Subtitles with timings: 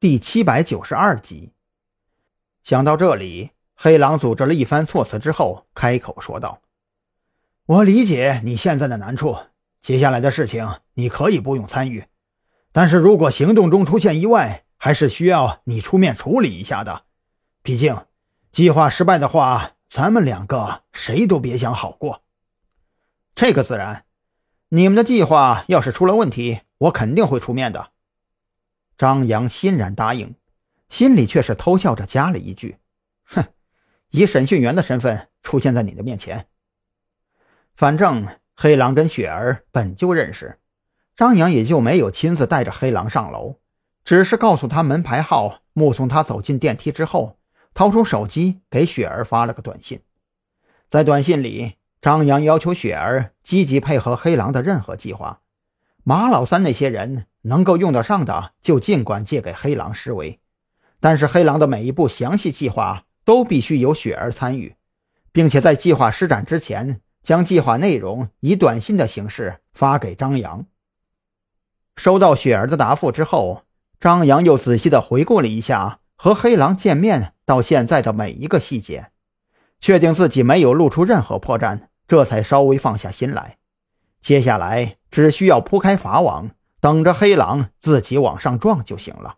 [0.00, 1.52] 第七百九十二集。
[2.62, 6.62] 想到这里，黑狼组织了一番措辞之后，开口说道
[7.66, 9.36] ：“我理解你现在的难处，
[9.82, 12.06] 接下来的事情你可以不用参与，
[12.72, 17.02] 但是如果行动中出现意外，还是需要你出面处理一下的。
[17.62, 18.06] 毕竟，
[18.50, 22.22] 计划失败的话，咱们两个谁都别想好过。
[23.34, 24.06] 这个自然，
[24.70, 27.90] 你们的计划要是出了问题，我肯定会出面的。”
[29.00, 30.34] 张扬欣然答应，
[30.90, 32.76] 心里却是偷笑着加了一句
[33.24, 33.42] ：“哼，
[34.10, 36.48] 以审讯员的身份出现在你的面前。
[37.74, 40.58] 反正黑狼跟雪儿本就认识，
[41.16, 43.56] 张扬也就没有亲自带着黑狼上楼，
[44.04, 47.38] 只是告诉他门牌号，目送他走进电梯之后，
[47.72, 50.02] 掏出手机给雪儿发了个短信。
[50.90, 55.40] 在短信里，张扬要求雪儿积极配合黑狼的任何计划，
[56.02, 60.40] 马老三那些人。”能够用得上的就尽管借给黑狼施为，
[61.00, 64.76] 但是黑狼的每一步详细计划都必须由雪儿参与，
[65.32, 70.66] 并且在计划施展之前将计划内容以短信的形式发给张扬。
[71.96, 73.62] 收到雪儿的答复之后，
[73.98, 79.12] 张扬又仔细的回顾了一下和黑狼见面到现在的每一个细节，
[79.80, 83.59] 确定自己没有露出任何破绽，这才稍微放下心来。
[84.20, 86.50] 接下来只需要铺开法网。
[86.82, 89.36] 等着黑狼自己往上撞就行了。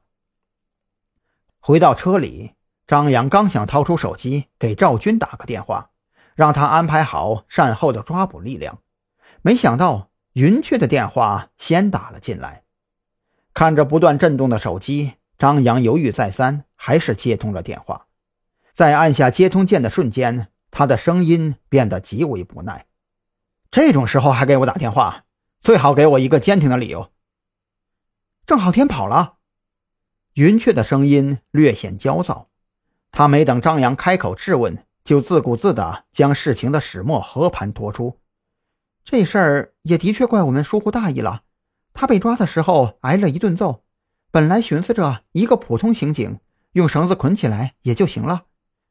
[1.58, 2.52] 回到车里，
[2.86, 5.90] 张扬刚想掏出手机给赵军打个电话，
[6.36, 8.78] 让他安排好善后的抓捕力量，
[9.42, 12.62] 没想到云雀的电话先打了进来。
[13.52, 18.06] 看着不断震动的手机，张扬犹豫再三，还是接通了电话。
[18.72, 22.86] 在按下接通键的瞬间，他的声音变得极为不耐
[23.72, 25.24] ：“这种时候还给我打电话，
[25.62, 27.10] 最好给我一个坚挺的理由。”
[28.44, 29.36] 郑浩天跑了，
[30.34, 32.50] 云雀的声音略显焦躁。
[33.10, 38.18] 他没等张扬开口质问，就自顾自地将事情的始末和盘托出。
[39.04, 41.44] 这事儿也的确怪我们疏忽大意了。
[41.94, 43.84] 他被抓的时候挨了一顿揍，
[44.30, 46.38] 本来寻思着一个普通刑警
[46.72, 48.44] 用绳子捆起来也就行了，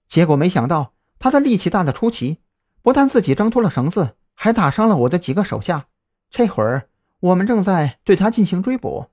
[0.07, 2.39] 结果没想到他的力气大的出奇，
[2.81, 5.85] 不但自己挣脱了绳子，还打伤了我的几个手下。
[6.31, 9.11] 这会儿我们正在对他进行追捕。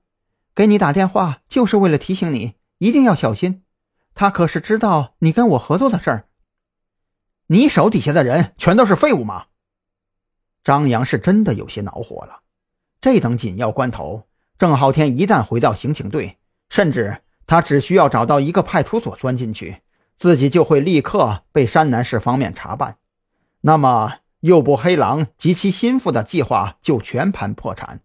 [0.55, 3.61] 给你打电话就是为了提醒你一定要小心，
[4.15, 6.25] 他可是知道你跟我合作的事儿。
[7.45, 9.45] 你手底下的人全都是废物吗？
[10.63, 12.39] 张扬是真的有些恼火了。
[12.99, 14.23] 这等紧要关头，
[14.57, 19.83] 郑浩天一旦回到刑警队，甚至他只需要找到一个派出所钻进去，
[20.17, 22.97] 自己就会立刻被山南市方面查办。
[23.61, 28.01] 那么诱捕黑狼及其心腹的计划就全盘破产。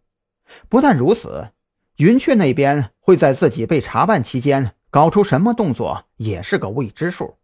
[0.68, 1.50] 不但如此。
[1.98, 7.38] 云雀那边会在自己被查办期间搞出什么动作，也是个未知数。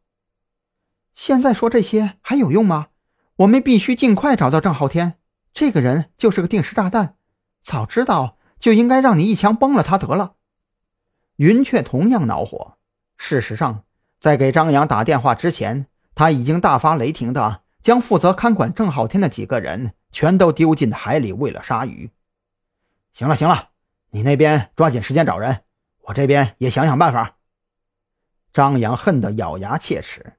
[1.15, 2.89] 现在说这些还有用吗？
[3.37, 5.15] 我们必须尽快找到郑浩天，
[5.53, 7.15] 这个人就是个定时炸弹。
[7.63, 10.35] 早知道就应该让你一枪崩了他得了。
[11.37, 12.77] 云雀同样恼火。
[13.17, 13.85] 事实上，
[14.19, 15.87] 在给张扬打电话之前，
[16.17, 22.11] 他已经大发雷霆的将负责看管郑浩天的几个人全都丢进海里喂了鲨鱼。
[23.13, 23.71] 行了，行了。
[24.11, 25.63] 你那边抓紧时间找人，
[26.03, 27.37] 我这边也想想办法。
[28.53, 30.33] 张扬恨得咬牙切齿，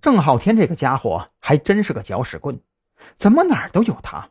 [0.00, 2.60] 郑浩天这个家伙还真是个搅屎棍，
[3.18, 4.30] 怎么哪儿都有他？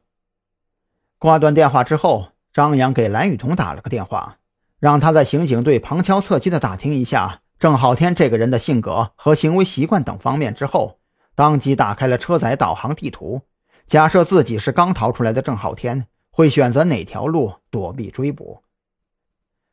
[1.19, 4.39] 挂断电话之后，张扬给蓝雨桐打了个电话，
[4.79, 11.00] 让他在刑警队旁敲侧击的打听一下郑浩天这个人的性格和行为习惯等方面之后，
[11.35, 13.41] 当即打开了车载导航地图，
[13.87, 18.61] 假设自己是刚逃出来的郑浩天，会选择哪条路躲避追捕？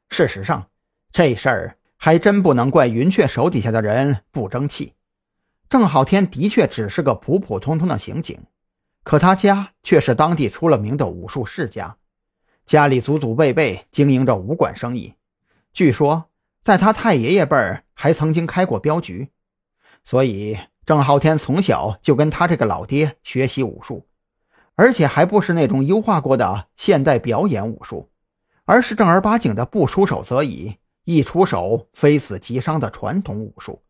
[0.08, 0.68] 事实上，
[1.12, 4.94] 这事儿还真不能怪云雀手底下的人不争气。
[5.68, 8.40] 郑浩天的确只是个普普通通的刑警，
[9.02, 11.96] 可他家却是当地出了名的武术世家，
[12.64, 15.14] 家里祖祖辈辈经营着武馆生意。
[15.72, 16.30] 据说，
[16.62, 19.28] 在他太爷爷辈儿还曾经开过镖局，
[20.04, 24.06] 所以郑浩天从小就跟他这个老爹学习武术，
[24.74, 28.08] 而且还不是那种优化过的现代表演武术。
[28.64, 33.82] 而是正儿八经的不出手则已，一出手非死即伤的传统武术。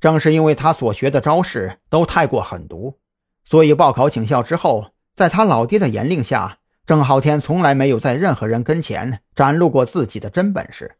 [0.00, 2.98] 正是因为他所学的招式都太过狠毒，
[3.44, 10.96] 所以报考警校之后，在他老爹的严令下，郑浩天从来没有在任何人跟前展露过自己的真本事。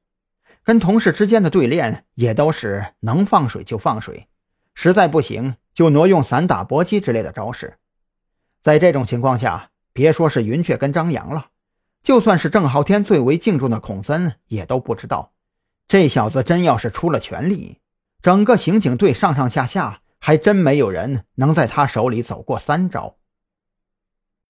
[0.62, 4.28] 跟同事之间的对练也都是能放水就放水，
[4.80, 7.78] 实在不行就挪用散打搏击之类的招式。
[8.62, 11.48] 在这种情况下，别说是云雀跟张扬了。
[12.04, 15.32] 就算是郑浩天最为敬重的孔森，也都不知道，
[15.88, 17.78] 这小子真要是出了全力，
[18.22, 23.16] 整个刑警队上上下下还真没有人能在他手里走过三招。